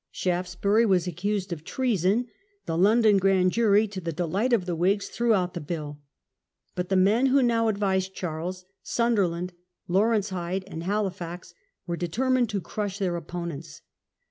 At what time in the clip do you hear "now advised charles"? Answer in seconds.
7.43-8.65